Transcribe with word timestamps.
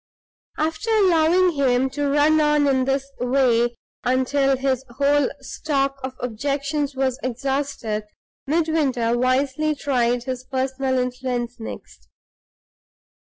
After 0.57 0.89
allowing 0.89 1.51
him 1.51 1.87
to 1.91 2.09
run 2.09 2.41
on 2.41 2.65
in 2.65 2.85
this 2.85 3.05
way 3.19 3.75
until 4.03 4.57
his 4.57 4.83
whole 4.97 5.29
stock 5.41 5.99
of 6.03 6.13
objections 6.19 6.95
was 6.95 7.19
exhausted, 7.21 8.05
Midwinter 8.47 9.15
wisely 9.15 9.75
tried 9.75 10.23
his 10.23 10.43
personal 10.43 10.97
influence 10.97 11.59
next. 11.59 12.09